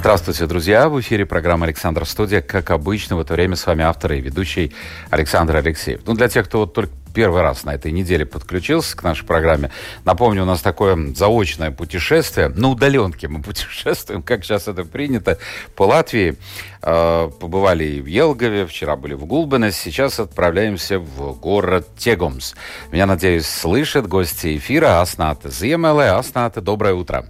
[0.00, 0.88] Здравствуйте, друзья!
[0.88, 2.40] В эфире программа «Александр Студия».
[2.40, 4.72] Как обычно, в это время с вами автор и ведущий
[5.10, 6.00] Александр Алексеев.
[6.06, 9.70] Ну, для тех, кто вот только первый раз на этой неделе подключился к нашей программе,
[10.06, 12.48] напомню, у нас такое заочное путешествие.
[12.48, 15.38] На удаленке мы путешествуем, как сейчас это принято,
[15.76, 16.38] по Латвии.
[16.80, 22.54] Э, побывали и в Елгове, вчера были в Гулбене, сейчас отправляемся в город Тегомс.
[22.90, 26.12] Меня, надеюсь, слышат гости эфира Аснаты Зиемеле.
[26.12, 27.26] Аснаты, доброе утро.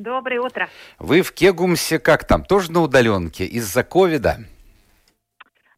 [0.00, 0.66] Доброе утро.
[0.98, 2.42] Вы в Кегумсе как там?
[2.42, 4.38] Тоже на удаленке из-за ковида?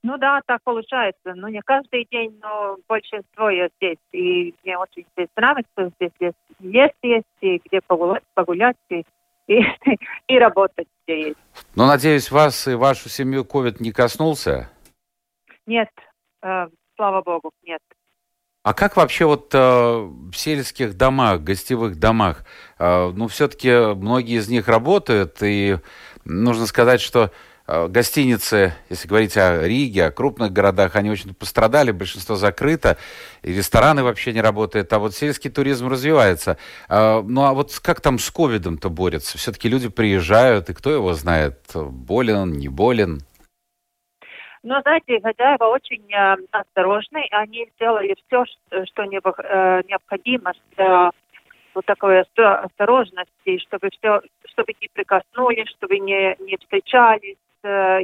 [0.04, 1.34] Ну да, так получается.
[1.34, 3.98] Ну не каждый день, но большинство я здесь.
[4.12, 5.90] И мне очень здесь нравится.
[5.96, 9.02] Здесь есть, есть, есть и где погулять, погулять и,
[9.48, 9.60] и,
[10.28, 11.38] и работать где есть.
[11.74, 14.70] Ну, надеюсь, вас и вашу семью ковид не коснулся?
[15.66, 15.90] Нет,
[16.42, 17.80] э, слава богу, нет.
[18.62, 22.44] А как вообще вот э, в сельских домах, гостевых домах,
[22.78, 25.78] э, ну, все-таки многие из них работают, и
[26.24, 27.32] нужно сказать, что
[27.66, 32.98] э, гостиницы, если говорить о Риге, о крупных городах, они очень пострадали, большинство закрыто,
[33.42, 36.56] и рестораны вообще не работают, а вот сельский туризм развивается.
[36.88, 39.38] Э, ну, а вот как там с ковидом-то борются?
[39.38, 43.22] Все-таки люди приезжают, и кто его знает, болен, не болен?
[44.62, 47.26] Но, знаете, хозяева очень э, осторожны.
[47.32, 48.44] Они сделали все,
[48.86, 51.10] что не, э, необходимо для
[51.74, 57.36] вот такой осторожности, чтобы все, чтобы не прикоснулись, чтобы не, не встречались.
[57.64, 58.00] Э,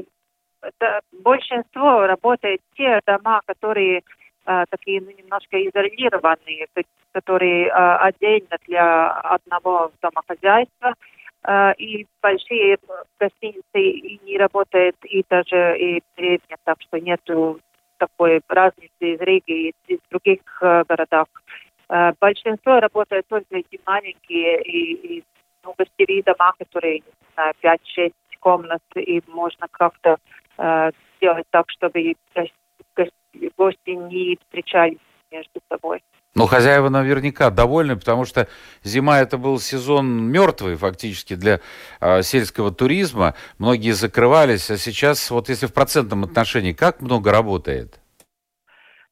[0.60, 4.02] это, большинство работает те дома, которые
[4.46, 6.66] э, такие ну, немножко изолированные,
[7.12, 10.94] которые э, отдельно для одного домохозяйства.
[11.50, 12.76] А, и большие
[13.18, 17.58] гостиницы и не работают, и даже и деревня, так что нету
[17.96, 21.26] такой разницы из Риги и из других э, городах.
[21.88, 25.24] Э, большинство работает только эти маленькие и, и
[25.64, 30.18] ну, гостевые дома, которые, не знаю, 5-6 комнат, и можно как-то
[30.58, 32.14] э, сделать так, чтобы
[33.56, 34.98] гости не встречались
[35.30, 36.02] между собой.
[36.38, 38.46] Но хозяева наверняка довольны, потому что
[38.84, 41.58] зима это был сезон мертвый фактически для
[42.00, 43.34] э, сельского туризма.
[43.58, 47.98] Многие закрывались, а сейчас вот если в процентном отношении, как много работает?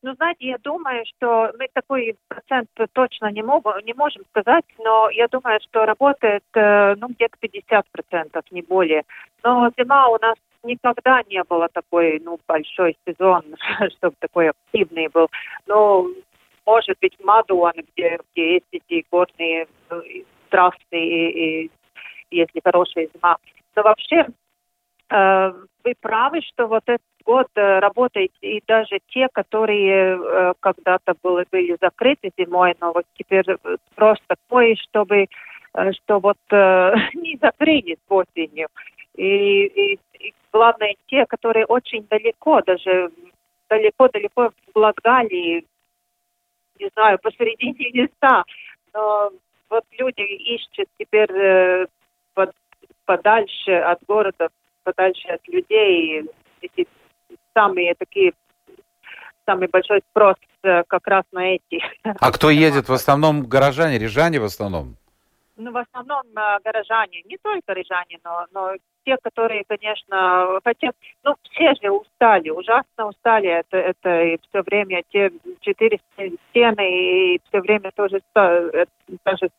[0.02, 5.10] Ну, знаете, я думаю, что мы такой процент точно не, мог, не можем сказать, но
[5.10, 9.02] я думаю, что работает э, ну, где-то 50 процентов, не более.
[9.42, 10.36] Но зима у нас
[10.66, 13.42] никогда не было такой, ну, большой сезон,
[13.96, 15.28] чтобы такой активный был.
[15.66, 16.06] Но
[16.66, 20.00] может быть, Мадуан, где, где есть эти горные э,
[20.50, 21.70] трассы, и, и
[22.30, 23.36] если хорошая зима.
[23.76, 24.26] Но вообще,
[25.10, 25.52] э,
[25.84, 31.46] вы правы, что вот этот год э, работает, и даже те, которые э, когда-то были,
[31.50, 33.44] были закрыты зимой, но вот теперь
[33.94, 35.26] просто такое, чтобы
[35.74, 38.68] э, что вот э, не закрылись осенью.
[39.16, 43.10] И, и, и главное, те, которые очень далеко, даже
[43.68, 45.64] далеко-далеко в Латгалии,
[46.78, 48.44] не знаю, посередине листа.
[48.94, 49.30] Но
[49.70, 51.86] вот люди ищут теперь э,
[52.34, 52.52] под,
[53.04, 54.48] подальше от города,
[54.84, 56.24] подальше от людей.
[56.60, 56.86] Эти
[57.54, 58.32] самые такие,
[59.44, 61.82] самый большой спрос э, как раз на эти.
[62.02, 62.88] А кто едет?
[62.88, 64.96] В основном горожане, рижане в основном?
[65.56, 68.72] Ну, в основном э, горожане, не только рижане, но, но
[69.06, 70.94] те, которые, конечно, хотят,
[71.24, 75.30] ну, все же устали, ужасно устали, это, это и все время те
[75.60, 76.00] четыре
[76.50, 78.20] стены, и все время тоже
[79.24, 79.50] даже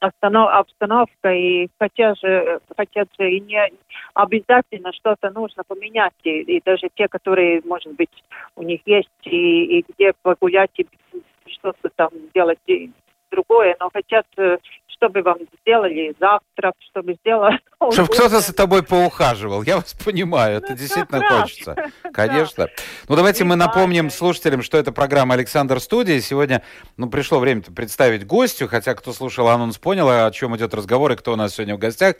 [0.00, 3.70] обстановка, и хотят же, хотят же и не
[4.14, 8.24] обязательно что-то нужно поменять, и, и даже те, которые, может быть,
[8.56, 10.86] у них есть, и, и где погулять, и
[11.46, 12.58] что-то там делать,
[13.30, 17.58] другое, но хотят, э, чтобы вам сделали завтрак, чтобы сделали...
[17.92, 19.62] Чтобы кто-то за тобой поухаживал.
[19.62, 21.76] Я вас понимаю, это ну, действительно это хочется.
[22.12, 22.68] Конечно.
[23.08, 26.20] Ну, давайте мы напомним слушателям, что это программа «Александр Студия».
[26.20, 26.62] Сегодня,
[26.96, 31.16] ну, пришло время представить гостю, хотя кто слушал анонс, понял, о чем идет разговор и
[31.16, 32.16] кто у нас сегодня в гостях.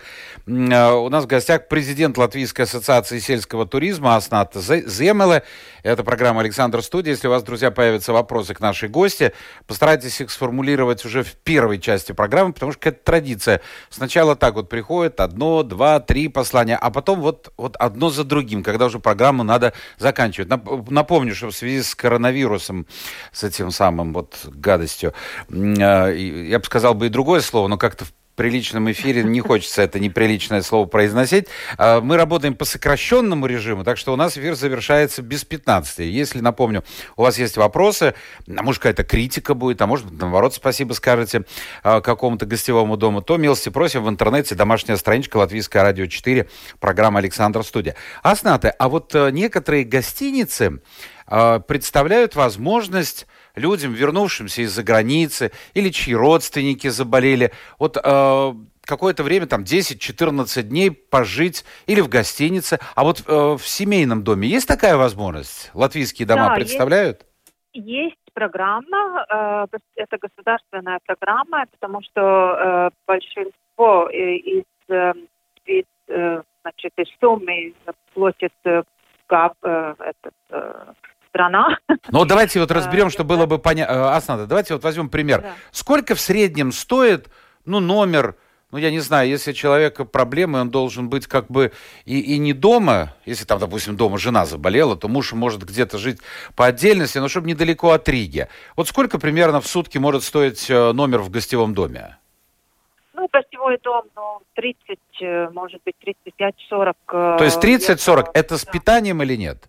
[0.46, 5.44] Э, у нас в гостях президент Латвийской ассоциации сельского туризма Аснат Земеле.
[5.82, 7.12] Это программа «Александр Студия».
[7.12, 9.32] Если у вас, друзья, появятся вопросы к нашей гости,
[9.67, 13.60] постарайтесь их сформулировать уже в первой части программы, потому что это традиция.
[13.90, 18.62] Сначала так вот приходит одно два, три послания, а потом вот, вот одно за другим,
[18.62, 20.49] когда уже программу надо заканчивать.
[20.91, 22.87] Напомню, что в связи с коронавирусом,
[23.33, 25.15] с этим самым вот гадостью,
[25.51, 29.98] а, я бы сказал бы и другое слово, но как-то приличном эфире не хочется это
[30.00, 31.46] неприличное слово произносить.
[31.78, 36.00] А, мы работаем по сокращенному режиму, так что у нас эфир завершается без 15.
[36.00, 36.84] Если, напомню,
[37.16, 38.14] у вас есть вопросы,
[38.48, 41.44] а может какая-то критика будет, а может, наоборот, спасибо скажете
[41.82, 46.48] а, какому-то гостевому дому, то милости просим в интернете, домашняя страничка Латвийское радио 4,
[46.81, 47.94] программа Александр Студия.
[48.22, 50.81] Аснаты, а вот э, некоторые гостиницы
[51.26, 58.53] представляют возможность людям, вернувшимся из-за границы, или чьи родственники заболели, вот э,
[58.83, 64.49] какое-то время, там 10-14 дней пожить или в гостинице, а вот э, в семейном доме
[64.49, 65.71] есть такая возможность?
[65.75, 67.27] Латвийские дома да, представляют?
[67.73, 69.27] Есть, есть программа,
[69.73, 75.12] э, это государственная программа, потому что э, большинство из, э,
[75.65, 77.75] из, э, значит, из суммы
[78.12, 78.83] платит э,
[79.29, 80.93] ГАП, э, этот, э,
[81.34, 81.78] страна.
[82.08, 83.92] Ну, давайте вот разберем, чтобы было бы понятно.
[83.92, 85.42] Э, Аснада, давайте вот возьмем пример.
[85.42, 85.52] Да.
[85.72, 87.28] Сколько в среднем стоит,
[87.64, 88.36] ну, номер,
[88.70, 91.72] ну, я не знаю, если у человека проблемы, он должен быть как бы
[92.04, 96.20] и, и не дома, если там, допустим, дома жена заболела, то муж может где-то жить
[96.54, 98.48] по отдельности, но чтобы недалеко от Риги.
[98.76, 102.16] Вот сколько примерно в сутки может стоить э, номер в гостевом доме?
[103.14, 105.96] Ну, гостевой дом, ну, 30, э, может быть,
[106.70, 106.94] 35-40.
[107.38, 109.69] То есть 30-40, это с питанием или нет?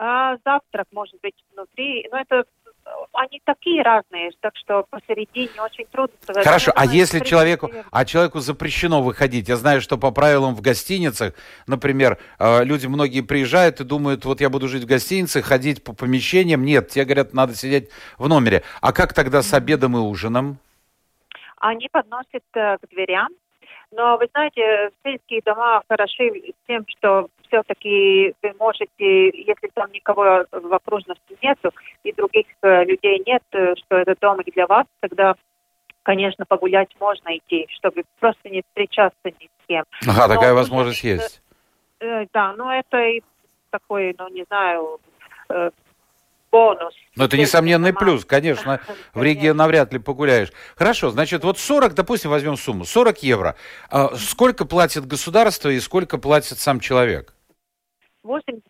[0.00, 2.08] А завтрак может быть внутри.
[2.10, 2.44] Но это
[3.12, 6.42] они такие разные, так что посередине очень трудно сказать.
[6.42, 9.48] Хорошо, а если человеку, а человеку запрещено выходить?
[9.48, 11.34] Я знаю, что по правилам в гостиницах,
[11.66, 15.92] например, э, люди многие приезжают и думают, вот я буду жить в гостинице, ходить по
[15.92, 16.64] помещениям.
[16.64, 18.62] Нет, те говорят, надо сидеть в номере.
[18.80, 20.58] А как тогда с обедом и ужином?
[21.58, 23.28] Они подносят э, к дверям,
[23.92, 30.72] но вы знаете, сельские дома хороши тем, что все-таки вы можете, если там никого в
[30.72, 31.72] окружности нету
[32.04, 35.34] и других э, людей нет, э, что этот дом для вас, тогда,
[36.02, 39.84] конечно, погулять можно идти, чтобы просто не встречаться ни с кем.
[40.06, 41.42] Ага, но такая возможность есть.
[42.00, 43.22] Э, да, но это и
[43.70, 44.98] такой, ну, не знаю,
[46.50, 46.94] бонус.
[47.16, 48.80] Ну, это несомненный плюс, конечно.
[49.14, 50.52] В Риге навряд ли погуляешь.
[50.76, 53.56] Хорошо, значит, вот 40, допустим, возьмем сумму, 40 евро.
[53.90, 57.34] А сколько платит государство и сколько платит сам человек?
[58.24, 58.60] 80%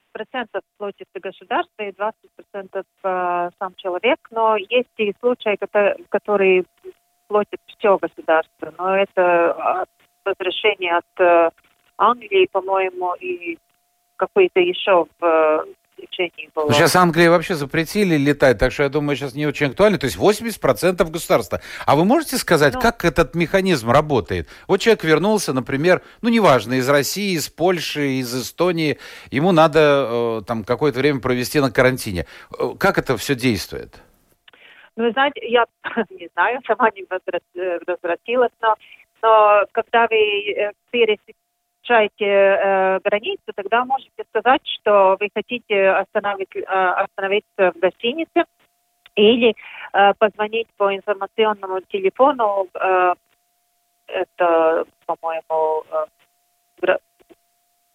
[0.78, 5.58] платит государство и 20% э, сам человек, но есть и случаи,
[6.08, 6.64] которые
[7.28, 9.86] платит все государство, но это
[10.24, 11.50] разрешение от э,
[11.96, 13.58] Англии, по-моему, и
[14.16, 15.66] какой-то еще в
[16.00, 16.66] исключений было.
[16.66, 19.98] Ну, сейчас Англии вообще запретили летать, так что я думаю, сейчас не очень актуально.
[19.98, 21.60] То есть 80% государства.
[21.86, 24.48] А вы можете сказать, ну, как этот механизм работает?
[24.66, 28.98] Вот человек вернулся, например, ну, неважно, из России, из Польши, из Эстонии.
[29.30, 32.26] Ему надо э, там какое-то время провести на карантине.
[32.58, 34.02] Э, как это все действует?
[34.96, 35.64] Ну, вы знаете, я
[36.10, 37.04] не знаю, сама не
[37.86, 38.74] возвратилась, но,
[39.22, 41.39] но когда вы э, пересекаете
[41.90, 48.44] пересекаете э, границу, тогда можете сказать, что вы хотите остановить, э, остановиться в гостинице
[49.16, 49.54] или
[49.92, 52.68] э, позвонить по информационному телефону.
[52.74, 53.14] Э,
[54.06, 56.96] это, по-моему, э,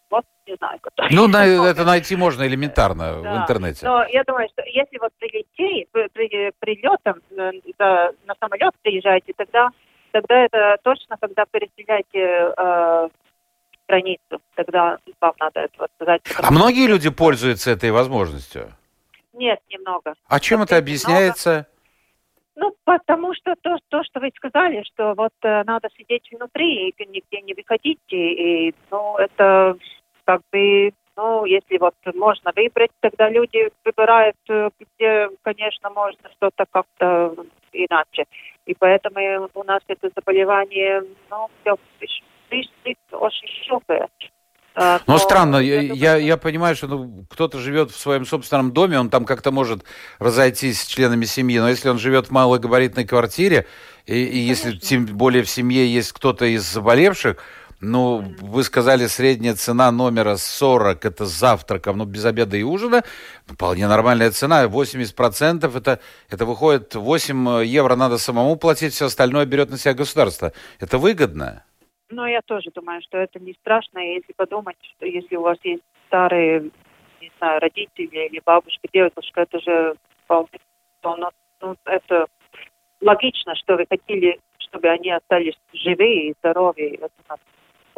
[0.10, 0.80] вот не знаю.
[0.82, 1.14] Который.
[1.14, 3.34] Ну, на, это найти можно элементарно да.
[3.34, 3.86] в интернете.
[3.86, 7.52] Но я думаю, что если вот прилетите, при, прилетом э,
[8.26, 9.70] на самолет приезжаете, тогда
[10.12, 13.10] тогда это точно, когда переселяете э,
[13.96, 14.42] границу.
[14.56, 16.22] Тогда вам надо это сказать.
[16.38, 18.72] А многие люди пользуются этой возможностью?
[19.34, 20.14] Нет, немного.
[20.28, 21.68] А чем это объясняется?
[22.56, 27.06] Ну, потому что то, то, что вы сказали, что вот э, надо сидеть внутри и
[27.06, 29.76] нигде не выходить, и, и ну, это
[30.24, 36.64] как бы, ну, если вот можно выбрать, тогда люди выбирают, э, где, конечно, можно что-то
[36.72, 37.36] как-то
[37.74, 38.24] иначе.
[38.66, 41.76] И поэтому у нас это заболевание, ну, все
[43.16, 44.12] очень щупает.
[44.76, 49.00] Но ну, странно, я, я, я понимаю, что ну, кто-то живет в своем собственном доме,
[49.00, 49.86] он там как-то может
[50.20, 53.68] разойтись с членами семьи, но если он живет в малогабаритной квартире,
[54.06, 57.38] и, и если тем более в семье есть кто-то из заболевших,
[57.80, 63.04] ну, вы сказали, средняя цена номера 40, это с завтраком, ну, без обеда и ужина,
[63.46, 69.70] вполне нормальная цена, 80% это, это выходит 8 евро надо самому платить, все остальное берет
[69.70, 70.54] на себя государство.
[70.80, 71.64] Это выгодно?
[72.16, 75.84] Но я тоже думаю, что это не страшно, если подумать, что если у вас есть
[76.08, 76.72] старые,
[77.20, 81.30] не знаю, родители или бабушка, дедушка, это же вполне,
[81.62, 82.28] ну, это
[83.02, 86.96] логично, что вы хотели, чтобы они остались живые и здоровые.
[86.96, 87.38] Это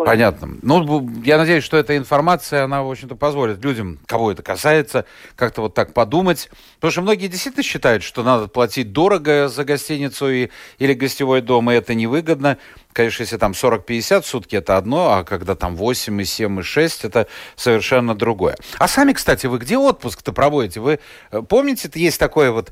[0.06, 0.58] Понятно.
[0.62, 5.62] Ну, я надеюсь, что эта информация, она, в общем-то, позволит людям, кого это касается, как-то
[5.62, 6.50] вот так подумать.
[6.76, 11.72] Потому что многие действительно считают, что надо платить дорого за гостиницу и, или гостевой дом,
[11.72, 12.60] и это невыгодно.
[12.94, 16.64] Конечно, если там 40-50 в сутки, это одно, а когда там 8, и 7, и
[16.64, 18.56] 6, это совершенно другое.
[18.78, 20.80] А сами, кстати, вы где отпуск-то проводите?
[20.80, 21.00] Вы
[21.32, 22.72] э, помните, есть такое вот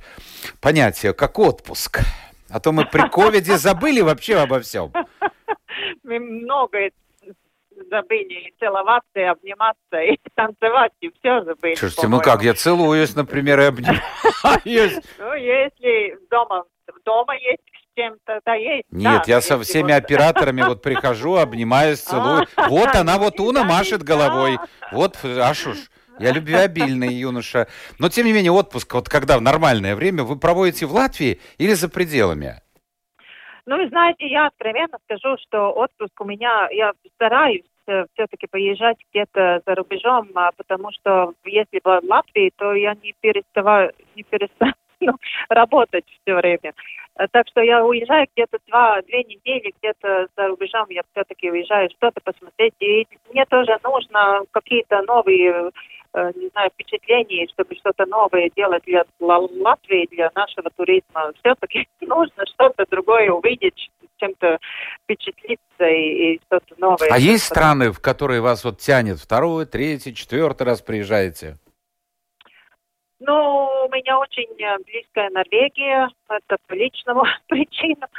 [0.62, 2.02] понятие, как отпуск?
[2.50, 4.92] А то мы при ковиде забыли вообще обо всем.
[6.04, 6.92] Мы многое
[7.90, 11.76] забыли, и целоваться, и обниматься, и танцевать, и все забыли.
[11.76, 14.02] Слушайте, ну как, я целуюсь, например, и обнимаюсь.
[15.18, 16.66] Ну, если дома,
[17.04, 17.62] дома есть
[17.96, 18.86] чем тогда есть.
[18.92, 22.46] Нет, я со всеми операторами вот прихожу, обнимаюсь, целую.
[22.56, 24.58] А, вот она, вот Уна машет головой.
[24.92, 25.78] Вот, аж уж.
[26.20, 27.68] Я любвеобильный юноша.
[28.00, 31.74] Но, тем не менее, отпуск, вот когда в нормальное время, вы проводите в Латвии или
[31.74, 32.62] за пределами?
[33.66, 37.66] Ну, вы знаете, я откровенно скажу, что отпуск у меня, я стараюсь
[38.14, 43.92] все-таки поезжать где-то за рубежом, а, потому что если в Латвии, то я не переставаю,
[44.16, 44.74] не перестану
[45.50, 46.74] работать все время.
[47.18, 51.90] Э, так что я уезжаю где-то два, две недели, где-то за рубежом я все-таки уезжаю
[51.92, 52.74] что-то посмотреть.
[52.80, 55.72] И мне тоже нужно какие-то новые
[56.18, 61.34] Э, не знаю, впечатлений, чтобы что-то новое делать для Латвии, для нашего туризма.
[61.40, 64.60] Все-таки нужно что-то другое увидеть, чем-то
[65.04, 67.10] впечатлиться и, и что-то новое.
[67.12, 71.58] А есть страны, в которые вас вот тянет второй, третий, четвертый раз приезжаете?
[73.20, 74.48] Ну, у меня очень
[74.84, 78.10] близкая Норвегия, это по личному причинам.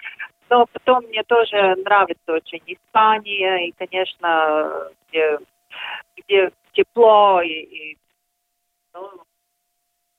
[0.49, 5.39] Но потом мне тоже нравится очень Испания и, конечно, где,
[6.17, 7.99] где тепло и, и
[8.95, 9.11] ну,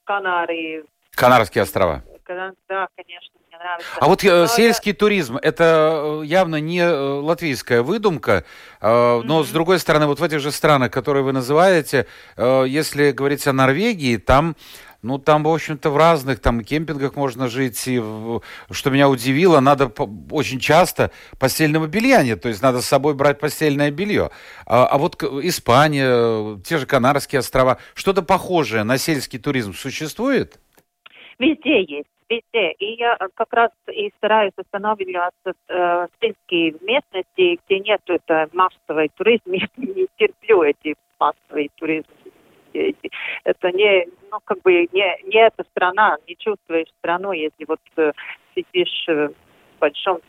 [0.03, 0.84] Канарии.
[1.18, 2.04] Канарские острова.
[2.28, 3.90] Да, конечно, мне нравится.
[4.00, 4.96] А вот э, сельский я...
[4.96, 8.44] туризм, это э, явно не э, латвийская выдумка,
[8.82, 9.24] mm-hmm.
[9.24, 12.06] но с другой стороны, вот в этих же странах, которые вы называете,
[12.38, 14.56] если говорить о Норвегии, там
[15.04, 17.82] ну, там, в общем-то, в разных там кемпингах можно жить.
[17.88, 18.02] И,
[18.72, 19.92] что меня удивило, надо
[20.32, 22.42] очень часто постельного белья нет.
[22.42, 24.32] То есть надо с собой брать постельное белье.
[24.66, 30.60] А, а вот Испания, те же Канарские острова, что-то похожее на сельский туризм существует?
[31.39, 32.72] Везде есть везде.
[32.74, 36.20] И я как раз и стараюсь останавливаться э, в
[36.82, 39.44] местности, где нет это массовый туризм.
[39.77, 42.13] Не терплю эти массовые туризмы
[42.74, 43.10] эти,
[43.44, 48.12] это не, ну, как бы не, не эта страна, не чувствуешь страну, если вот э,
[48.56, 50.20] сидишь э, в большом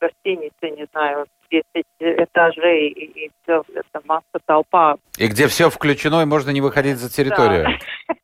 [0.00, 1.64] гостинице, не знаю, 10
[2.00, 4.96] этажей и, и все, это масса толпа.
[5.18, 7.66] И где все включено, и можно не выходить за территорию.
[8.08, 8.14] Да.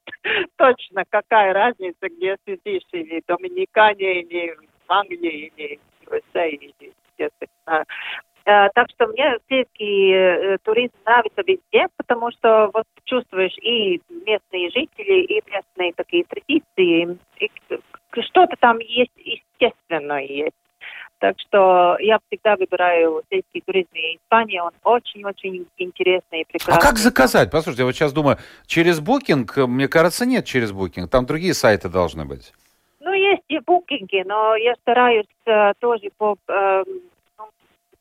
[0.56, 4.56] Точно, какая разница, где сидишь, или в Доминикане, или
[4.87, 7.47] в Англии, или в USA, или где-то.
[8.47, 15.25] Так что мне сельский э, туризм нравится везде, потому что вот чувствуешь и местные жители,
[15.25, 17.18] и местные такие традиции.
[17.40, 17.50] И
[18.23, 20.54] что-то там есть, естественно, есть.
[21.19, 23.89] Так что я всегда выбираю сельский туризм.
[23.95, 26.79] И Испания, он очень-очень интересный и прекрасный.
[26.79, 27.51] А как заказать?
[27.51, 31.11] Послушайте, я вот сейчас думаю, через Букинг, мне кажется, нет через Букинг.
[31.11, 32.53] Там другие сайты должны быть.
[33.01, 36.83] Ну, есть и букинги, но я стараюсь э, тоже по э,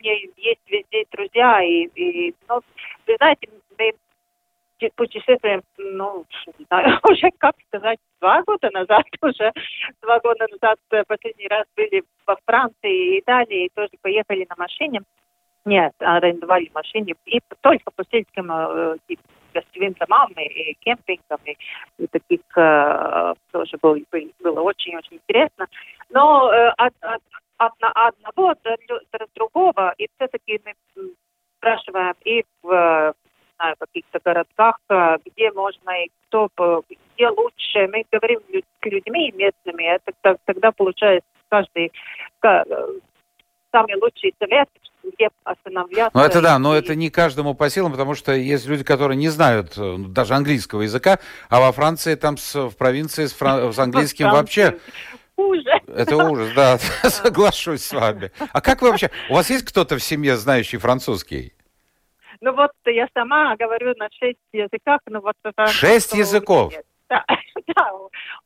[0.06, 2.62] меня есть везде друзья, и, и ну,
[3.08, 3.94] вы знаете, мы
[4.96, 6.26] путешествуем, ну,
[6.60, 9.52] не знаю, уже, как сказать, два года назад уже,
[10.02, 15.02] два года назад э, последний раз были во Франции и Италии, тоже поехали на машине.
[15.66, 18.98] Нет, арендовали машине и только по сельским э,
[19.54, 21.58] гостевым домам и, и кемпингам, и,
[21.98, 25.68] и таких э, тоже было, очень-очень интересно.
[26.10, 27.22] Но э, от, от,
[27.58, 28.78] одно, одного до,
[29.12, 30.74] до другого, и все-таки мы
[31.58, 33.16] спрашиваем и в
[33.58, 34.78] знаю, каких-то городках,
[35.26, 36.50] где можно и кто,
[36.90, 37.88] где лучше.
[37.88, 41.92] Мы говорим с людьми местными, это тогда получается каждый
[43.76, 44.70] самый лучший совет,
[45.04, 46.18] где останавливаться.
[46.18, 49.30] Ну это да, но это не каждому по силам, потому что есть люди, которые не
[49.30, 51.20] знают э, даже английского языка,
[51.50, 53.74] а во Франции там с, в провинции с, фран...
[53.74, 54.78] с английским вообще
[55.36, 55.82] ужас.
[55.88, 58.32] Это ужас, да, соглашусь с вами.
[58.54, 61.54] А как вы вообще, у вас есть кто-то в семье, знающий французский?
[62.42, 65.68] Ну вот я сама говорю на шесть языках, но вот это...
[65.68, 66.74] Шесть языков?
[67.10, 67.26] Да,
[67.76, 67.92] да,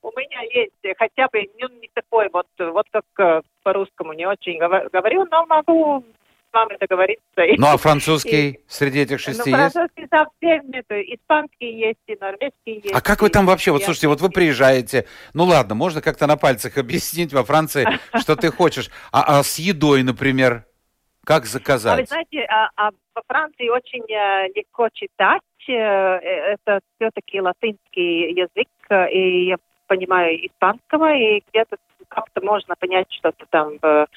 [0.01, 4.57] у меня есть хотя бы ну, не такой вот, вот как э, по-русскому не очень
[4.57, 6.03] говорю, но могу
[6.49, 7.21] с вами договориться.
[7.57, 9.73] Ну а французский и, среди этих шести ну, есть?
[9.73, 12.93] французский совсем нет, испанский есть, и норвежский есть.
[12.93, 16.37] А как вы там вообще, вот слушайте, вот вы приезжаете, ну ладно, можно как-то на
[16.37, 17.87] пальцах объяснить во Франции,
[18.19, 20.65] что ты хочешь, а, а с едой, например,
[21.25, 21.99] Как заказать?
[21.99, 25.41] А вы знаете, а, а во Франции очень э, легко читать.
[25.67, 28.67] Э, э, это все-таки латинский язык,
[29.07, 31.77] и я понимаю испанского, и где-то
[32.07, 34.07] как-то можно понять что-то там в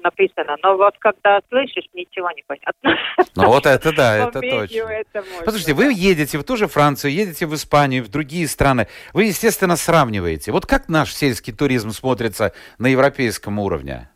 [0.00, 0.56] написано.
[0.62, 2.96] Но вот когда слышишь, ничего не понятно.
[3.36, 4.78] Ну вот это да, это точно.
[4.78, 8.86] Это Послушайте, вы едете в ту же Францию, едете в Испанию, в другие страны.
[9.12, 10.52] Вы, естественно, сравниваете.
[10.52, 14.08] Вот как наш сельский туризм смотрится на европейском уровне?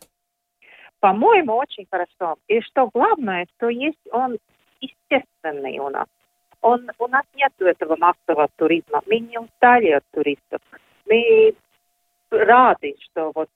[0.99, 2.37] По-моему, очень хорошо.
[2.47, 4.37] И что главное, что есть он
[4.79, 6.07] естественный у нас.
[6.63, 9.01] Он, у нас нет этого массового туризма.
[9.05, 10.61] Мы не устали от туристов.
[11.05, 11.53] Мы
[12.31, 13.49] рады, что вот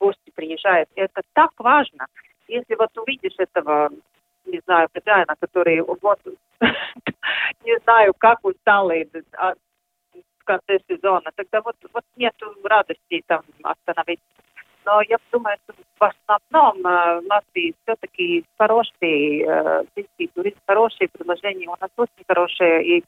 [0.00, 0.88] гости приезжают.
[0.96, 2.06] Это так важно.
[2.48, 3.90] Если вот увидишь этого,
[4.44, 6.18] не знаю, хозяина, который вот,
[7.64, 9.54] не знаю, как усталый а,
[10.40, 14.24] в конце сезона, тогда вот, вот нет радости там остановиться.
[14.84, 21.08] Но я думаю, что в основном э, в Латвии все-таки хорошие, э, сельский туризм, хорошие
[21.08, 21.68] предложения.
[21.68, 23.04] У нас очень хорошие и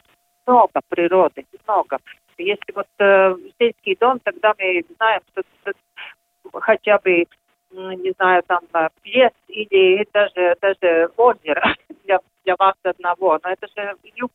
[0.47, 1.99] много природы, много.
[2.39, 7.25] Если вот э, сельский дом, тогда мы знаем, что, что хотя бы,
[7.71, 8.61] не знаю, там
[9.05, 11.75] лес э, или даже, даже озеро
[12.05, 13.39] для, для вас одного.
[13.43, 14.31] Но это же юг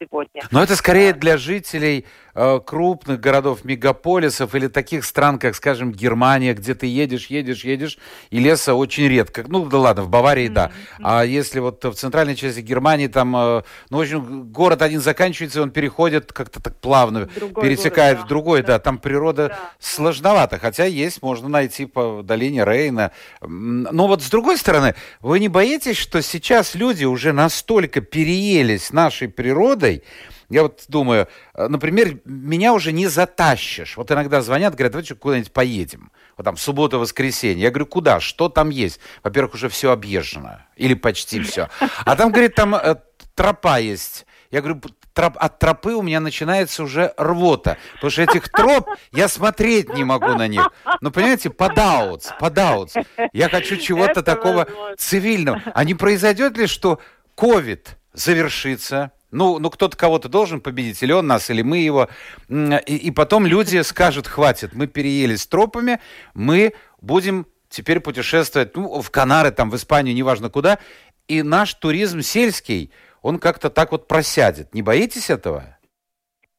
[0.00, 0.42] сегодня.
[0.50, 6.54] Но это скорее для жителей э, крупных городов, мегаполисов или таких стран, как, скажем, Германия,
[6.54, 7.98] где ты едешь, едешь, едешь,
[8.30, 9.44] и леса очень редко.
[9.46, 10.52] Ну, да ладно, в Баварии, mm-hmm.
[10.52, 10.72] да.
[11.02, 15.60] А если вот в центральной части Германии там, э, ну, в общем, город один заканчивается,
[15.60, 18.24] и он переходит как-то так плавно, другой пересекает город, да.
[18.24, 18.66] в другой, да.
[18.66, 19.70] да, там природа да.
[19.78, 23.12] сложновато, хотя есть, можно найти по долине Рейна.
[23.40, 29.28] Но вот с другой стороны, вы не боитесь, что сейчас люди уже настолько переелись нашей
[29.28, 30.02] природой,
[30.50, 33.96] я вот думаю, э, например, меня уже не затащишь.
[33.96, 36.10] Вот иногда звонят, говорят, давайте куда-нибудь поедем.
[36.36, 37.62] Вот там в субботу, воскресенье.
[37.62, 38.20] Я говорю, куда?
[38.20, 39.00] Что там есть?
[39.22, 40.66] Во-первых, уже все объезжено.
[40.76, 41.68] Или почти все.
[42.04, 42.96] А там, говорит, там э,
[43.34, 44.26] тропа есть.
[44.50, 44.80] Я говорю,
[45.14, 47.78] троп, от тропы у меня начинается уже рвота.
[47.94, 50.70] Потому что этих троп я смотреть не могу на них.
[51.00, 52.94] Ну, понимаете, подаутс, подаутс.
[53.32, 54.96] Я хочу чего-то такого возможно.
[54.96, 55.62] цивильного.
[55.74, 57.00] А не произойдет ли, что
[57.34, 62.08] ковид завершится, ну, ну кто-то кого-то должен победить, или он нас, или мы его.
[62.48, 66.00] И, и потом люди скажут, хватит, мы переели с тропами,
[66.34, 70.78] мы будем теперь путешествовать ну, в Канары, там, в Испанию, неважно куда.
[71.26, 72.92] И наш туризм сельский,
[73.22, 74.72] он как-то так вот просядет.
[74.74, 75.78] Не боитесь этого?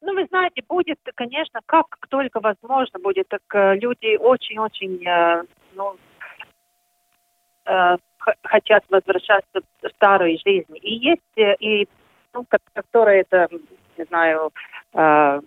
[0.01, 5.95] Ну, вы знаете, будет, конечно, как только возможно будет, так э, люди очень-очень, э, ну,
[7.65, 7.97] э,
[8.43, 10.77] хотят возвращаться в старую жизнь.
[10.81, 11.87] И есть и
[12.35, 13.47] ну, которые это,
[13.97, 14.51] не знаю,
[14.93, 15.41] э,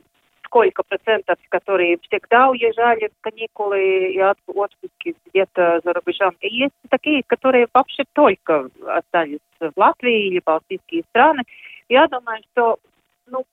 [0.44, 6.34] сколько процентов, которые всегда уезжали в каникулы и от, отпуски где-то за рубежом.
[6.40, 11.42] И есть такие, которые вообще только остались в Латвии или Балтийские страны.
[11.90, 12.78] Я думаю, что
[13.26, 13.44] ну,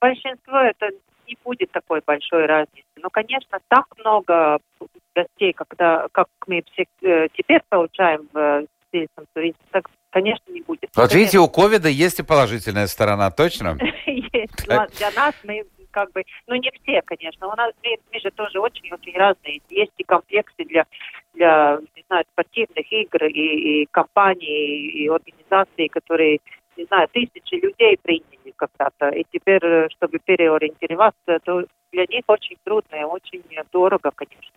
[0.00, 0.90] большинство это
[1.26, 2.86] не будет такой большой разницы.
[2.96, 4.58] Но, конечно, так много
[5.16, 6.62] гостей, когда, как мы
[7.02, 10.83] э, теперь получаем в сельском туризме, так конечно, не будет.
[10.96, 13.76] Вот видите, у ковида есть и положительная сторона, точно?
[14.06, 14.66] Есть.
[14.66, 17.46] Для нас мы как бы, ну не все, конечно.
[17.46, 19.60] У нас мы, же тоже очень-очень разные.
[19.70, 20.84] Есть и комплексы для,
[21.34, 26.40] для не знаю, спортивных игр и, и компаний, и организаций, которые,
[26.76, 29.08] не знаю, тысячи людей приняли когда-то.
[29.10, 34.50] И теперь, э, чтобы переориентироваться, то для них очень трудно и очень дорого, конечно.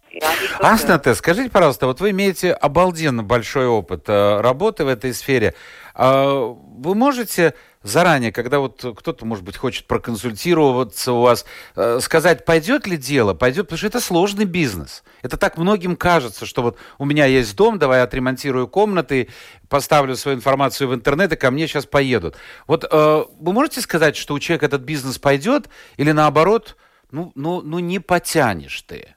[0.60, 5.54] Аснате, скажите, пожалуйста, вот вы имеете обалденно большой опыт э, работы в этой сфере.
[6.00, 11.44] А вы можете заранее, когда вот кто-то, может быть, хочет проконсультироваться у вас,
[11.76, 15.04] э, сказать, пойдет ли дело, пойдет, потому что это сложный бизнес.
[15.24, 19.30] Это так многим кажется, что вот у меня есть дом, давай отремонтирую комнаты,
[19.70, 22.36] поставлю свою информацию в интернет, и ко мне сейчас поедут.
[22.68, 26.78] Вот э, вы можете сказать, что у человека этот бизнес пойдет, или наоборот,
[27.10, 29.16] ну, ну, ну не потянешь ты?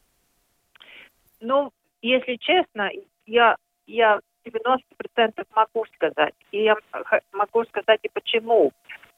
[1.41, 2.89] Ну, если честно,
[3.27, 6.35] я, я 90% могу сказать.
[6.53, 6.73] И
[7.33, 8.73] могу сказать и почему.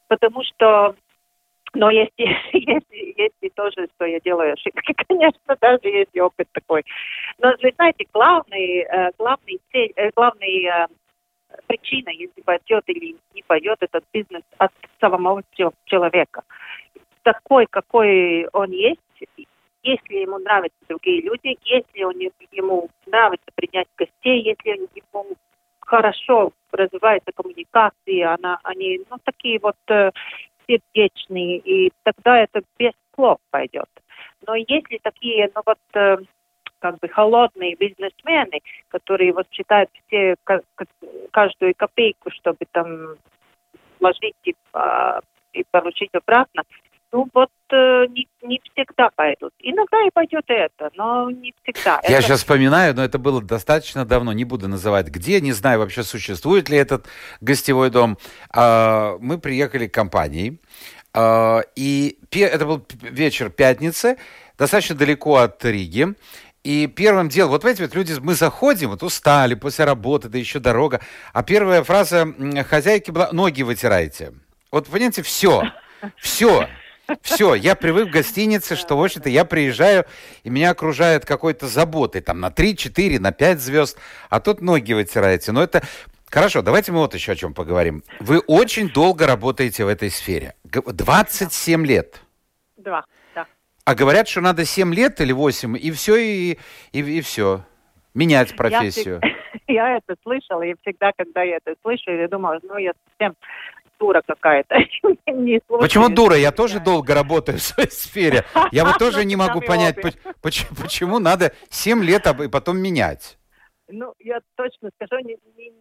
[0.07, 0.95] Потому что,
[1.73, 6.83] но есть, есть, есть и тоже, что я делаю ошибки, конечно, даже есть опыт такой.
[7.39, 10.87] Но вы знаете, главный, э, главный цель, э, главный э,
[11.67, 15.43] причина, если пойдет или не пойдет этот бизнес от самого
[15.85, 16.43] человека.
[17.23, 18.99] Такой, какой он есть,
[19.83, 22.17] если ему нравятся другие люди, если он,
[22.51, 25.27] ему нравится принять гостей, если ему
[25.81, 30.11] хорошо развивается коммуникация, она, они ну, такие вот э,
[30.67, 33.89] сердечные, и тогда это без слов пойдет.
[34.47, 36.17] Но если такие, ну вот, э,
[36.79, 40.35] как бы холодные бизнесмены, которые вот считают все
[41.31, 43.15] каждую копейку, чтобы там
[43.99, 45.21] вложить и, а,
[45.53, 46.63] и получить обратно.
[47.13, 49.53] Ну вот э, не, не всегда пойдут.
[49.59, 51.99] Иногда и пойдет это, но не всегда.
[52.01, 52.23] Я это...
[52.23, 56.69] сейчас вспоминаю, но это было достаточно давно, не буду называть где, не знаю вообще существует
[56.69, 57.05] ли этот
[57.39, 58.17] гостевой дом.
[58.49, 60.57] А, мы приехали к компании,
[61.13, 64.17] а, и это был вечер пятницы,
[64.57, 66.15] достаточно далеко от Риги.
[66.63, 70.57] И первым делом, вот эти вот люди, мы заходим, вот устали после работы, да еще
[70.57, 70.99] дорога,
[71.31, 72.25] а первая фраза
[72.67, 74.33] хозяйки была «ноги вытирайте».
[74.71, 75.73] Вот, понимаете, все,
[76.17, 76.67] все.
[77.21, 80.05] Все, я привык в гостинице, что, в общем-то, я приезжаю,
[80.43, 83.99] и меня окружает какой-то заботой, там, на 3, 4, на 5 звезд,
[84.29, 85.51] а тут ноги вытираете.
[85.51, 85.83] Но это...
[86.29, 88.01] Хорошо, давайте мы вот еще о чем поговорим.
[88.19, 90.55] Вы очень долго работаете в этой сфере.
[90.63, 92.21] 27 лет.
[92.77, 93.45] Два, да.
[93.85, 96.57] А говорят, что надо 7 лет или 8, и все, и,
[96.91, 97.63] и, и все.
[98.15, 99.21] Менять профессию.
[99.67, 103.35] Я, я это слышала, и всегда, когда я это слышу, я думала, ну, я совсем
[104.03, 104.75] дура какая-то.
[105.79, 106.35] Почему дура?
[106.35, 108.43] Я тоже долго работаю в своей сфере.
[108.71, 109.95] Я вот тоже не могу понять,
[110.41, 113.37] почему надо 7 лет и потом менять.
[113.87, 115.71] Ну, я точно скажу, не, не,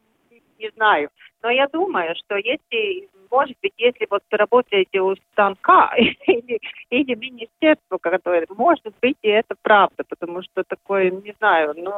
[0.58, 1.08] не знаю.
[1.42, 5.94] Но я думаю, что если, может быть, если вот вы работаете у станка
[6.26, 11.92] или, или министерства, которое, может быть, и это правда, потому что такое, не знаю, ну,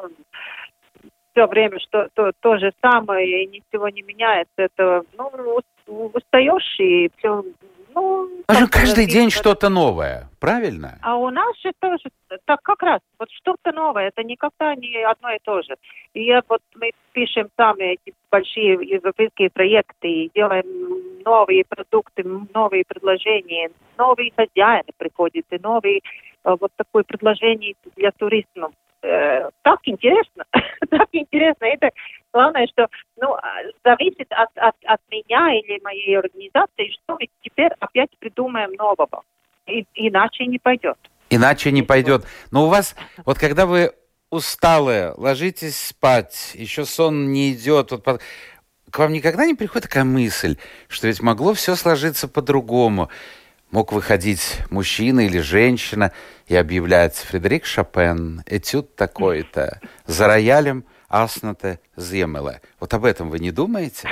[1.34, 5.30] все время что то, то же самое и ничего не меняется, это ну
[6.12, 7.44] устаешь и все.
[7.94, 10.98] Ну, а же каждый день что-то новое, правильно?
[11.02, 12.10] А у нас же тоже
[12.44, 15.76] так как раз вот что-то новое, это никогда не одно и то же.
[16.12, 20.66] И я, вот мы пишем сами эти большие европейские проекты и делаем
[21.24, 28.72] новые продукты, новые предложения, новые хозяины приходят и новые э, вот такое предложение для туристов
[29.04, 30.44] э, так интересно,
[30.90, 31.64] так интересно.
[31.64, 31.90] Это
[32.34, 33.36] главное, что ну,
[33.84, 39.22] зависит от, от, от меня или моей организации, что мы теперь опять придумаем нового.
[39.66, 40.98] И, иначе не пойдет.
[41.30, 42.26] Иначе не пойдет.
[42.50, 43.92] Но у вас, вот когда вы
[44.30, 48.20] усталые, ложитесь спать, еще сон не идет, вот под...
[48.90, 50.56] к вам никогда не приходит такая мысль,
[50.88, 53.08] что ведь могло все сложиться по-другому?
[53.70, 56.12] мог выходить мужчина или женщина
[56.46, 60.84] и объявлять «Фредерик Шопен, этюд такой-то, за роялем
[61.22, 62.60] Асната Земела».
[62.80, 64.08] Вот об этом вы не думаете?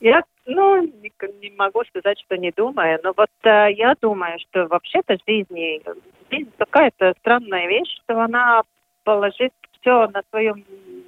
[0.00, 5.16] Я, ну, не, могу сказать, что не думаю, но вот э, я думаю, что вообще-то
[5.26, 5.82] жизни,
[6.30, 8.62] жизнь какая-то странная вещь, что она
[9.02, 10.64] положит все на своем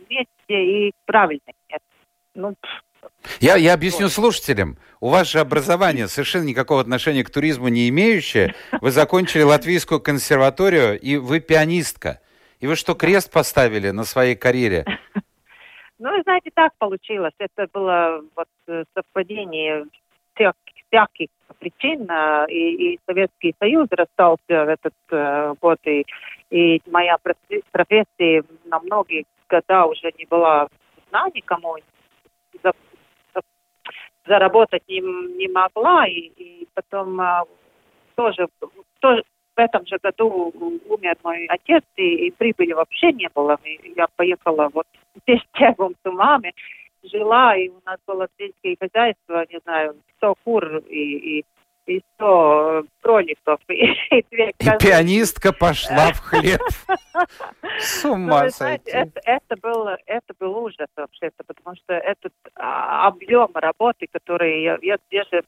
[0.09, 0.29] месте
[0.88, 1.40] и правильно.
[2.35, 2.55] Ну,
[3.40, 4.76] я, я объясню слушателям.
[5.00, 8.55] У вас же образование совершенно никакого отношения к туризму не имеющее.
[8.81, 12.20] Вы закончили Латвийскую консерваторию, и вы пианистка.
[12.61, 14.85] И вы что, крест поставили на своей карьере?
[16.03, 17.35] Ну, знаете, так получилось.
[17.38, 19.85] Это было вот э, совпадение
[20.33, 20.55] всех,
[20.88, 22.11] всяких причин.
[22.11, 26.07] А, и, и Советский Союз расстался в этот uh, год, и,
[26.49, 27.18] и моя
[27.70, 30.68] профессия на многие года уже не была
[31.11, 31.77] нужна никому
[34.27, 37.44] заработать не, не могла, и, и потом а,
[38.14, 38.46] тоже,
[39.01, 39.25] тоже
[39.57, 40.53] в этом же году
[40.89, 43.59] умер мой отец, и, и прибыли вообще не было.
[43.65, 44.87] И я поехала вот
[45.23, 46.55] здесь тягом с умами,
[47.03, 51.45] жила, и у нас было сельское хозяйство, не знаю, 100 кур и, и
[51.87, 53.61] и 100 кроликов.
[53.69, 56.61] И, и, две и пианистка пошла в хлеб.
[57.79, 58.91] С ума ну, сойти.
[58.91, 64.79] Это, это, был, это был ужас вообще-то, потому что этот а, объем работы, который я,
[64.83, 65.43] я, я же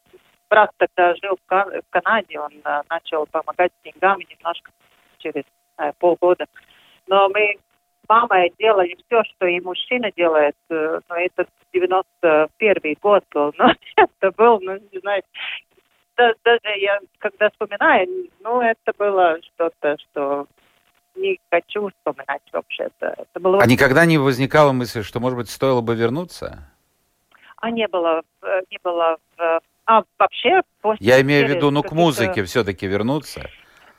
[0.53, 4.71] брат тогда жил в, Кан в Канаде, он а, начал помогать с деньгами немножко
[5.17, 5.45] через
[5.79, 6.45] а, полгода.
[7.07, 7.57] Но мы
[8.07, 10.55] мама делали все, что и мужчина делает.
[10.69, 13.55] Э, но это 91 год был.
[13.57, 15.23] Но это был, ну, не знаю,
[16.17, 18.07] даже я, когда вспоминаю,
[18.41, 20.47] ну, это было что-то, что
[21.15, 23.15] не хочу вспоминать вообще-то.
[23.17, 23.62] Это было...
[23.62, 26.69] А никогда не возникала мысль, что, может быть, стоило бы вернуться?
[27.57, 29.17] А не было, э, не было.
[29.87, 31.07] А вообще после...
[31.07, 33.49] Я имею в виду, ну, к музыке все-таки вернуться.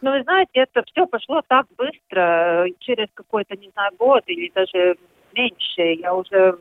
[0.02, 4.98] Ну, вы знаете, это все пошло так быстро, через какой-то, не знаю, год или даже
[5.34, 5.82] меньше.
[6.02, 6.58] Я уже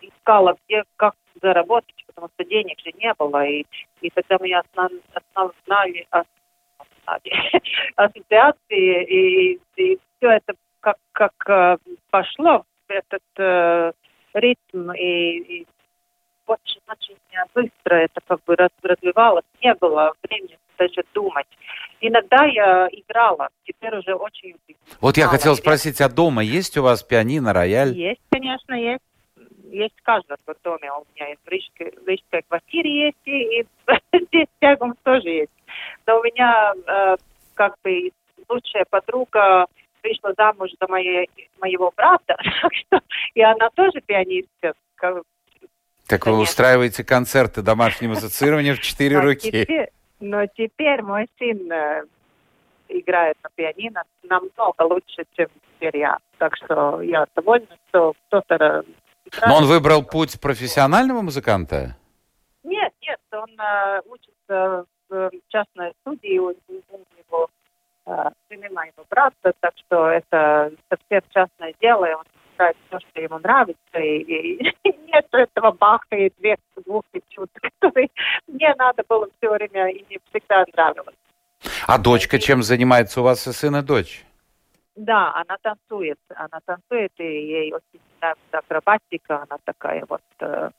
[0.00, 3.44] искала, где, как заработать, потому что денег же не было.
[3.46, 3.64] И,
[4.00, 4.52] и тогда мы
[5.34, 6.06] основали
[7.96, 11.76] ассоциации, и, и все это как, как э,
[12.10, 13.92] пошло, этот э,
[14.34, 15.66] ритм, и, и
[16.46, 17.16] очень, очень
[17.54, 21.46] быстро это как бы развивалось, не было времени даже думать.
[22.00, 24.56] Иногда я играла, теперь уже очень...
[25.00, 27.92] Вот я хотел спросить, а дома есть у вас пианино, рояль?
[27.92, 29.02] Есть, конечно, есть.
[29.70, 30.90] Есть в каждом доме.
[30.92, 33.66] У меня есть в Рижской, в Рижской квартире есть, и,
[34.26, 35.52] здесь Тягом тоже есть.
[36.06, 37.16] Но у меня э,
[37.54, 38.10] как бы
[38.48, 39.66] лучшая подруга
[40.02, 41.28] вышла замуж за моей,
[41.60, 42.36] моего брата,
[43.34, 44.74] и она тоже пианистка.
[46.06, 49.88] Так вы устраиваете концерты домашнего музицирования в четыре руки.
[50.20, 52.04] но теперь мой сын э,
[52.88, 56.18] играет на пианино намного лучше, чем теперь я.
[56.38, 58.84] Так что я довольна, что кто-то...
[59.46, 61.96] Но он выбрал путь профессионального музыканта?
[62.62, 67.48] Нет, нет, он uh, учится в частной студии, у, него
[68.06, 73.20] uh, сына моего брата, так что это совсем частное дело, и он играет все, что
[73.20, 74.72] ему нравится, и, и
[75.12, 78.08] нет этого Баха и двух, двух этюд, которые
[78.46, 81.16] мне надо было все время, и мне всегда нравилось.
[81.86, 84.24] А дочка чем занимается у вас и сын и дочь?
[84.96, 86.18] Да, она танцует.
[86.34, 89.42] Она танцует, и ей очень нравится акробатика.
[89.42, 90.70] Она такая вот э,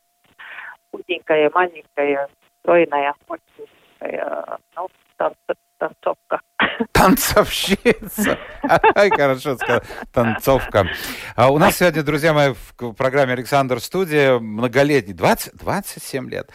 [0.92, 3.68] худенькая, маленькая, стройная, очень
[4.00, 4.88] э, ну,
[5.78, 6.42] танцовка.
[6.92, 8.38] Танцовщица.
[8.94, 9.82] Хорошо сказал.
[10.12, 10.88] Танцовка.
[11.36, 16.50] А у нас сегодня, друзья мои, в программе «Александр Студия» многолетний, 20, 27 лет,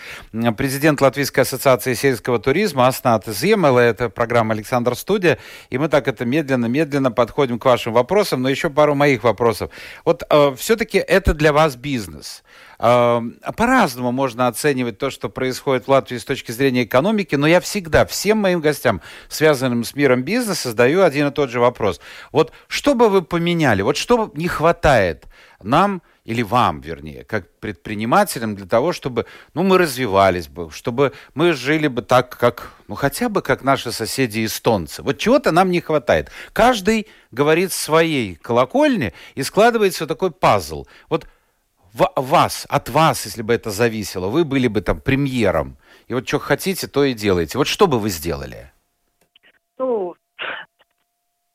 [0.57, 3.81] президент Латвийской ассоциации сельского туризма Аснат Земела.
[3.81, 5.39] Это программа «Александр Студия».
[5.69, 9.71] И мы так это медленно-медленно подходим к вашим вопросам, но еще пару моих вопросов.
[10.05, 12.43] Вот э, все-таки это для вас бизнес.
[12.83, 13.21] Э,
[13.57, 18.07] по-разному можно оценивать то, что происходит в Латвии с точки зрения экономики, но я всегда
[18.07, 22.01] всем моим гостям, связанным с миром бизнеса, задаю один и тот же вопрос.
[22.33, 25.27] Вот что бы вы поменяли, вот что не хватает
[25.63, 31.53] нам или вам, вернее, как предпринимателям для того, чтобы, ну, мы развивались бы, чтобы мы
[31.53, 35.03] жили бы так, как, ну, хотя бы как наши соседи эстонцы.
[35.03, 36.31] Вот чего-то нам не хватает.
[36.53, 40.87] Каждый говорит своей колокольне и складывается такой пазл.
[41.09, 41.27] Вот
[41.95, 45.77] вас, от вас, если бы это зависело, вы были бы там премьером,
[46.09, 47.59] и вот что хотите, то и делаете.
[47.59, 48.73] Вот что бы вы сделали?
[49.79, 50.15] Ну,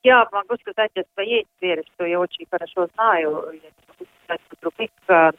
[0.04, 4.42] я могу сказать о своей сфере, что я очень хорошо знаю, я не могу сказать
[4.50, 4.90] о других,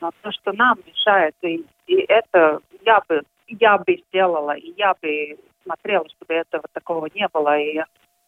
[0.00, 4.94] но то, что нам мешает, и, и это я бы, я бы сделала, и я
[5.00, 7.80] бы смотрела, чтобы этого такого не было, и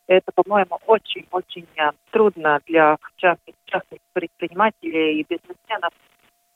[0.09, 5.92] это, по-моему, очень-очень э, трудно для частных, частных предпринимателей и бизнесменов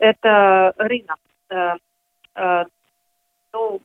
[0.03, 1.19] это рынок.
[1.49, 1.77] Э,
[2.35, 2.65] э,
[3.53, 3.81] ну,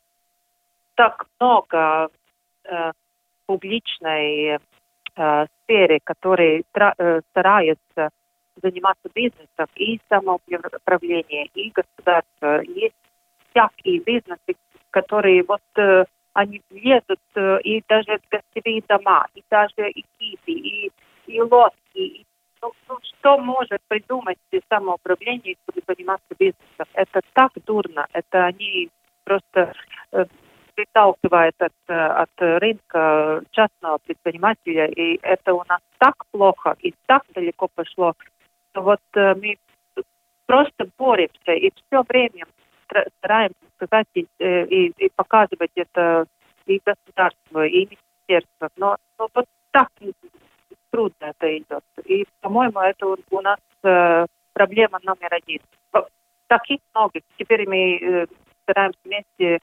[0.96, 2.10] так много
[2.64, 2.92] э,
[3.46, 4.58] публичной
[5.16, 8.10] э, сферы, которые э, стараются
[8.64, 12.62] заниматься бизнесом и самоуправлением, и государство.
[12.64, 12.96] Есть
[13.52, 14.56] всякие бизнесы,
[14.90, 20.52] которые вот э, они лезут э, и даже в гостевые дома, и даже и кипи,
[20.52, 20.92] и,
[21.28, 22.26] и лодки, и
[22.62, 24.38] ну, ну, что может придумать
[24.70, 26.88] самоуправление, чтобы заниматься бизнесом?
[26.94, 28.08] Это так дурно.
[28.14, 28.90] Это они
[29.24, 29.74] просто
[30.12, 30.26] э,
[30.76, 34.88] приталкивают от, э, от рынка частного предпринимателя.
[34.88, 38.14] И это у нас так плохо и так далеко пошло,
[38.72, 39.58] что вот э, мы
[40.46, 42.46] просто боремся и все время
[43.18, 46.26] стараемся сказать и, э, и, и показывать это
[46.66, 48.70] и государство, и министерство.
[48.78, 49.90] Но, но вот так
[50.92, 51.84] трудно это идет.
[52.08, 55.60] И, по-моему, это у нас э, проблема номер один.
[56.48, 57.20] Таких много.
[57.38, 58.28] Теперь мы э,
[58.64, 59.60] стараемся вместе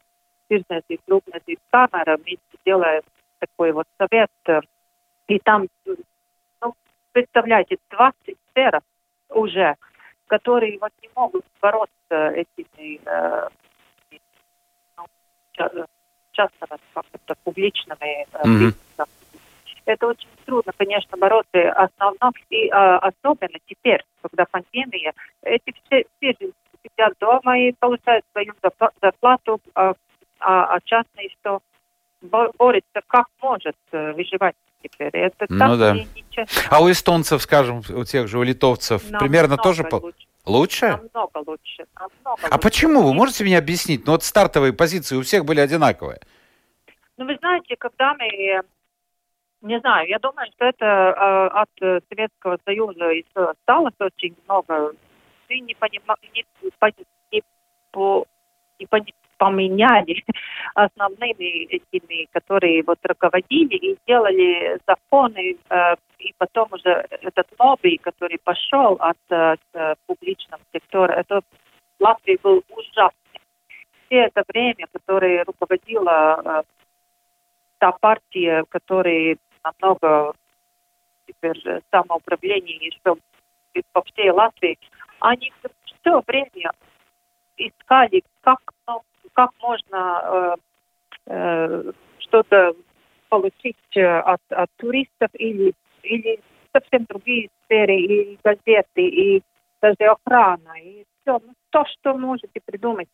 [0.51, 3.03] бизнес и крупность и камера, вместе делаем
[3.39, 4.31] такой вот совет.
[4.47, 4.61] Э,
[5.29, 5.69] и там,
[6.61, 6.75] ну,
[7.13, 8.81] представляете, 20 сфер
[9.31, 9.77] уже,
[10.27, 13.49] которые вот не могут бороться этими э,
[14.99, 15.07] ну,
[16.33, 19.09] частными, как-то публичными э, mm-hmm
[19.87, 26.35] это очень трудно, конечно, бороться основном, и а, особенно теперь, когда пандемия, эти все, все
[26.83, 28.53] сидят дома и получают свою
[29.01, 29.95] зарплату, а,
[30.41, 31.61] а, а частные что
[32.21, 35.11] борется как может э, выживать теперь.
[35.13, 35.97] Это ну да.
[36.71, 39.87] А у эстонцев, скажем, у тех же, у литовцев Намного примерно тоже...
[39.91, 40.27] Лучше.
[40.47, 40.87] Лучше?
[40.87, 41.87] Намного лучше.
[41.95, 42.59] Намного а лучше.
[42.59, 43.03] почему?
[43.03, 44.07] Вы можете мне объяснить?
[44.07, 46.21] Ну вот стартовые позиции у всех были одинаковые.
[47.17, 48.63] Ну, вы знаете, когда мы
[49.65, 51.71] не знаю, я думаю, что это э, от
[52.09, 54.93] Советского Союза осталось очень много.
[55.49, 58.27] Мы не, понима, не, не, по,
[58.79, 59.01] не по,
[59.39, 60.23] поменяли
[60.75, 68.39] основными этими, которые вот руководили и сделали законы, э, и потом уже этот лобби, который
[68.45, 69.61] пошел от, от
[70.07, 73.41] публичного сектора, это в Латвии был ужасный.
[74.07, 76.63] Все это время, которое руководило э,
[77.79, 80.35] та партия, которая намного
[81.27, 83.17] теперь самоуправление и что
[83.93, 84.79] по всей Латвии,
[85.21, 85.53] они
[85.85, 86.73] все время
[87.57, 90.57] искали, как, ну, как можно э,
[91.27, 92.75] э, что-то
[93.29, 95.73] получить э, от, от туристов или,
[96.03, 96.41] или
[96.73, 99.43] совсем другие сферы, и газеты, и
[99.81, 103.09] даже охрана, и все, ну, то, что можете придумать.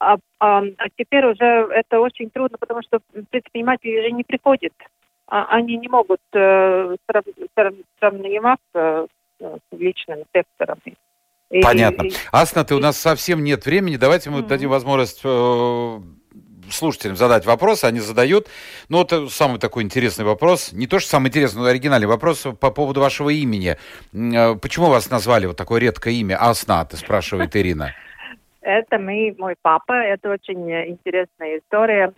[0.00, 4.72] А, а, а теперь уже это очень трудно, потому что предприниматели уже не приходят.
[5.26, 9.06] А, они не могут э, срав, срав, сравниваться
[9.40, 10.96] э, с личными секторами.
[11.62, 12.04] Понятно.
[12.04, 13.96] И, Асна, ты у нас совсем нет времени.
[13.96, 14.46] Давайте мы mm-hmm.
[14.46, 15.98] дадим возможность э,
[16.70, 18.48] слушателям задать вопросы, они задают.
[18.88, 20.72] Ну, это самый такой интересный вопрос.
[20.72, 23.76] Не то, что самый интересный, но оригинальный вопрос по поводу вашего имени.
[24.12, 27.94] Э, почему вас назвали вот такое редкое имя Асна, ты спрашивает Ирина.
[28.60, 29.92] Это мы, мой папа.
[29.92, 32.12] Это очень интересная история.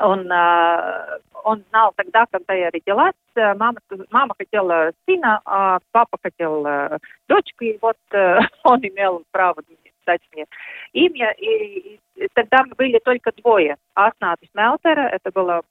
[0.00, 3.78] Он, э, он знал тогда, когда я родилась, мама,
[4.10, 7.96] мама хотела сына, а папа хотел э, дочку, и вот
[8.64, 9.62] он имел право
[10.06, 10.46] дать мне
[10.92, 11.32] имя.
[11.32, 13.76] И, и тогда мы были только двое.
[13.94, 15.62] Аснатис Мелтера, это было...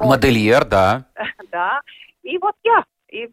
[0.00, 1.04] Модельер, да.
[1.50, 1.80] да.
[2.22, 2.84] И вот я.
[3.08, 3.28] И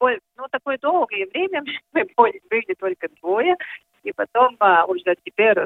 [0.00, 3.56] ну, такое долгое время мы были только двое.
[4.02, 5.58] И потом а, уже теперь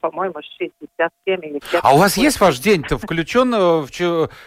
[0.00, 1.84] по-моему, 67 или 50.
[1.84, 3.88] А у вас есть ваш день-то включен в,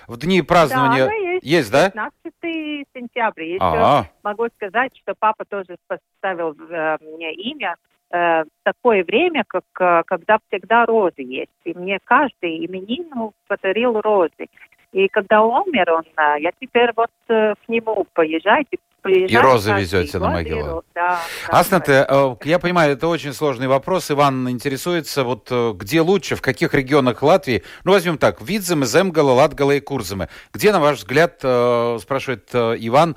[0.07, 1.05] в дни празднования?
[1.05, 1.45] Да, есть.
[1.45, 1.89] Есть, да?
[1.89, 3.45] 15 сентября.
[3.45, 4.09] Еще ага.
[4.23, 7.75] могу сказать, что папа тоже поставил э, мне имя
[8.11, 11.51] э, такое время, как э, когда всегда розы есть.
[11.63, 14.47] И мне каждый именину подарил розы.
[14.91, 19.73] И когда он умер, он, э, я теперь вот э, к нему поезжайте, и розы
[19.73, 20.83] везете на могилу.
[20.93, 24.11] Да, Асна, ты, э, я понимаю, это очень сложный вопрос.
[24.11, 27.63] Иван интересуется, вот где лучше, в каких регионах Латвии?
[27.83, 30.29] Ну, возьмем так, Видземы, Земгала, Латгала и Курземы.
[30.53, 33.15] Где, на ваш взгляд, спрашивает Иван,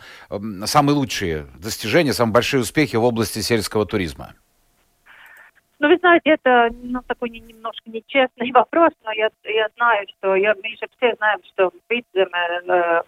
[0.64, 4.34] самые лучшие достижения, самые большие успехи в области сельского туризма?
[5.84, 10.54] Ну, вы знаете, это ну, такой немножко нечестный вопрос, но я, я знаю, что я,
[10.54, 13.02] мы же все знаем, что Видземе э,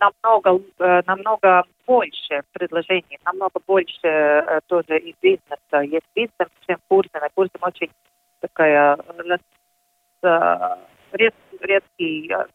[0.00, 5.80] намного, э, намного больше предложений, намного больше э, тоже и бизнеса.
[5.82, 7.20] Есть бизнес, чем Курсом.
[7.34, 7.90] Курсом очень
[8.40, 8.96] такая
[11.12, 12.46] ред, редкий, э,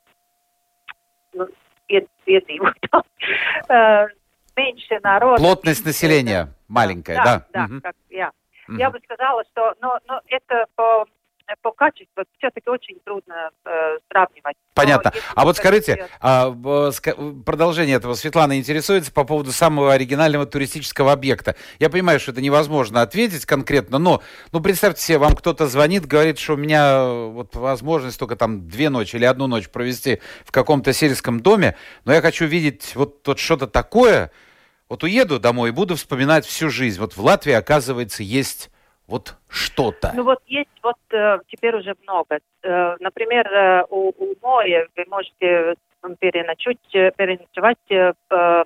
[1.33, 1.47] ну,
[1.87, 2.59] бедный,
[4.55, 5.37] меньше народа.
[5.37, 7.45] Плотность населения маленькая, да?
[7.53, 8.31] Да, да, как, я.
[8.67, 11.05] Я бы сказала, что но, но это по
[11.61, 14.57] по качеству все-таки очень трудно э, сравнивать.
[14.75, 15.13] Понятно.
[15.15, 21.55] Но, а вот скажите, а, продолжение этого Светлана интересуется по поводу самого оригинального туристического объекта.
[21.79, 26.37] Я понимаю, что это невозможно ответить конкретно, но ну, представьте себе, вам кто-то звонит, говорит,
[26.39, 30.91] что у меня вот возможность только там две ночи или одну ночь провести в каком-то
[30.91, 34.29] сельском доме, но я хочу видеть вот, вот что-то такое,
[34.89, 36.99] вот уеду домой и буду вспоминать всю жизнь.
[36.99, 38.69] Вот в Латвии, оказывается, есть
[39.07, 40.11] вот что-то.
[40.15, 42.39] Ну вот есть вот э, теперь уже много.
[42.63, 45.75] Э, например, э, у, у моря вы можете
[46.19, 47.77] переночуть, переночевать
[48.29, 48.65] в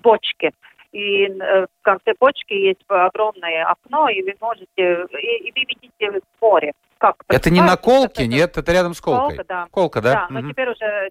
[0.00, 0.52] бочке.
[0.92, 6.72] И в конце бочки есть огромное окно, и вы можете, и, и вы видите море.
[6.98, 8.56] Как это не на колке, это, нет?
[8.56, 9.36] Это рядом с колкой.
[9.36, 9.66] Колка, да.
[9.70, 10.12] Колка, да?
[10.12, 10.34] Да, угу.
[10.34, 11.10] но теперь уже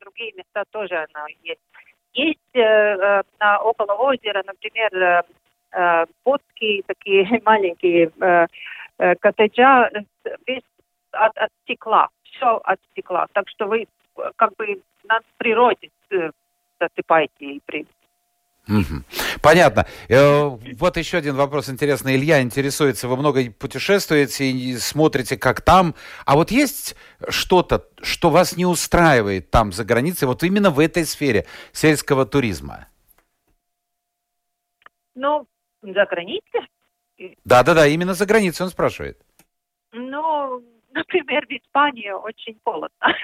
[0.00, 1.60] другие места тоже она есть.
[2.12, 5.24] Есть э, на, около озера, например,
[5.72, 8.46] э, э будки, такие маленькие э,
[8.98, 9.90] э, коттеджа,
[10.46, 10.62] весь
[11.12, 13.26] от, от стекла, все от стекла.
[13.32, 13.86] Так что вы
[14.36, 15.90] как бы на природе
[16.80, 17.86] засыпаете и при,
[19.40, 19.86] Понятно.
[20.08, 22.16] Э, вот еще один вопрос интересный.
[22.16, 25.94] Илья интересуется, вы много путешествуете и смотрите, как там.
[26.26, 26.94] А вот есть
[27.28, 32.88] что-то, что вас не устраивает там, за границей, вот именно в этой сфере сельского туризма?
[35.14, 35.46] Ну,
[35.82, 36.68] за границей?
[37.44, 39.18] Да-да-да, именно за границей он спрашивает.
[39.92, 40.62] Ну,
[40.92, 43.14] например, в Испании очень холодно.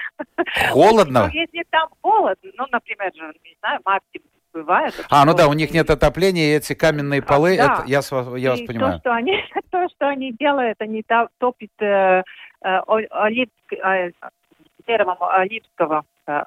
[0.71, 1.27] Холодно?
[1.27, 4.19] Ну, если там холодно, ну, например, не знаю, марте
[4.53, 4.93] бывает.
[5.09, 7.63] А, ну да, у них нет отопления, и эти каменные полы, да.
[7.63, 8.01] это, я,
[8.37, 8.93] я вас понимаю.
[8.93, 11.03] То что, они, то, что они делают, они
[11.37, 12.23] топят э,
[12.61, 12.79] э,
[13.09, 14.11] оливк, э,
[14.87, 16.05] деревом оливского.
[16.27, 16.41] Э,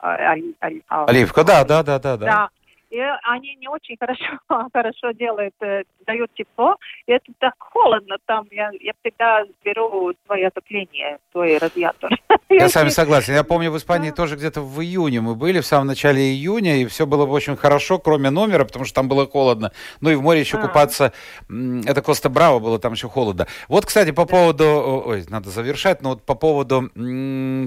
[0.88, 2.16] Оливка, да, да, да, да.
[2.16, 2.48] Да,
[2.90, 4.24] и они не очень хорошо,
[4.72, 6.76] хорошо делают, э, дают тепло.
[7.06, 8.46] И это так холодно там.
[8.50, 12.10] Я, я всегда беру свое отопление, свой радиатор.
[12.50, 13.34] Я с вами согласен.
[13.34, 16.86] Я помню, в Испании тоже где-то в июне мы были, в самом начале июня, и
[16.86, 19.70] все было очень хорошо, кроме номера, потому что там было холодно.
[20.00, 20.62] Ну и в море еще а.
[20.62, 21.12] купаться,
[21.48, 23.46] это Коста Браво было, там еще холодно.
[23.68, 26.88] Вот, кстати, по поводу, ой, надо завершать, но вот по поводу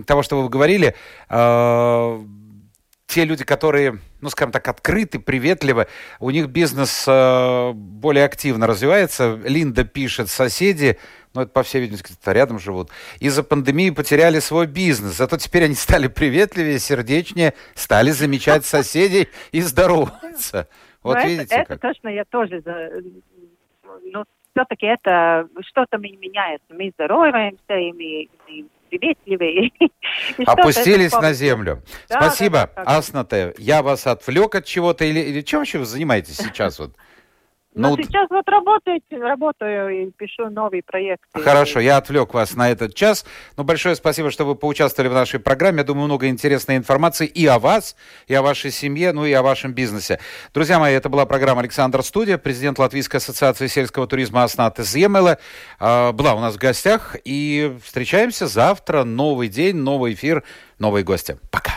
[0.07, 0.95] того, что вы говорили,
[1.29, 2.19] а,
[3.11, 5.87] те люди, которые, ну, скажем так, открыты, приветливы,
[6.21, 9.35] у них бизнес э, более активно развивается.
[9.43, 10.97] Линда пишет, соседи,
[11.33, 12.89] ну, это, по всей видимости, рядом живут,
[13.19, 15.17] из-за пандемии потеряли свой бизнес.
[15.17, 20.69] Зато теперь они стали приветливее, сердечнее, стали замечать соседей и здороваться.
[21.03, 21.71] Вот Но видите, это, как.
[21.71, 22.63] это точно я тоже,
[24.13, 26.67] ну, все-таки это что-то меняется.
[26.69, 31.83] Мы здороваемся, и мы, это Опустились на землю.
[32.05, 32.69] Спасибо.
[32.75, 33.53] Аснате.
[33.57, 36.79] Я вас отвлек от чего-то или, или чем вообще вы занимаетесь сейчас?
[36.79, 36.95] Вот?
[37.73, 41.23] Но Ну, сейчас вот работаю, работаю и пишу новый проект.
[41.33, 43.25] Хорошо, я отвлек вас на этот час.
[43.55, 45.79] Но большое спасибо, что вы поучаствовали в нашей программе.
[45.79, 47.95] Я думаю, много интересной информации и о вас,
[48.27, 50.19] и о вашей семье, ну и о вашем бизнесе.
[50.53, 55.37] Друзья мои, это была программа «Александр Студия», президент Латвийской ассоциации сельского туризма Аснаты Земела.
[55.79, 57.15] Была у нас в гостях.
[57.23, 59.03] И встречаемся завтра.
[59.03, 60.43] Новый день, новый эфир,
[60.77, 61.37] новые гости.
[61.51, 61.71] Пока.